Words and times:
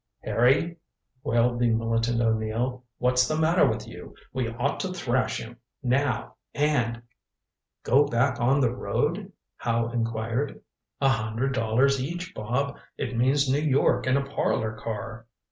"Harry," 0.23 0.77
wailed 1.23 1.59
the 1.59 1.69
militant 1.69 2.21
O'Neill. 2.21 2.83
"What's 2.97 3.27
the 3.27 3.37
matter 3.37 3.67
with 3.67 3.87
you? 3.87 4.15
We 4.33 4.49
ought 4.49 4.79
to 4.79 4.91
thrash 4.93 5.37
him 5.39 5.57
now 5.83 6.37
and" 6.55 7.03
"Go 7.83 8.07
back 8.07 8.39
on 8.41 8.61
the 8.61 8.71
road?" 8.73 9.31
Howe 9.57 9.89
inquired. 9.91 10.59
"A 11.01 11.09
hundred 11.09 11.53
dollars 11.53 12.03
each, 12.03 12.33
Bob. 12.33 12.79
It 12.97 13.15
means 13.15 13.47
New 13.47 13.61
York 13.61 14.07
in 14.07 14.17
a 14.17 14.25
parlor 14.25 14.73
car." 14.73 15.27